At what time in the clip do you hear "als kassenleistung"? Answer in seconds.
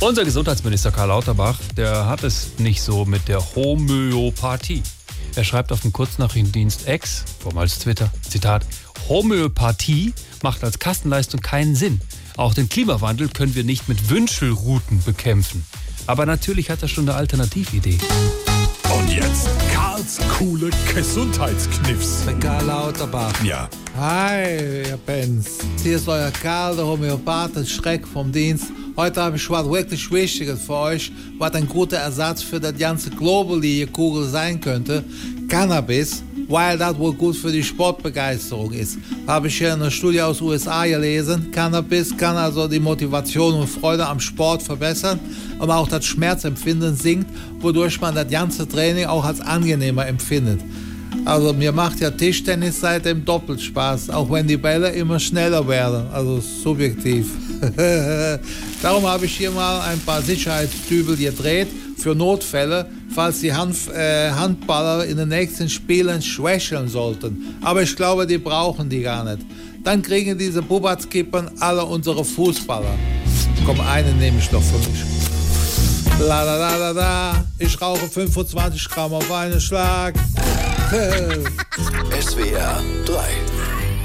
10.64-11.42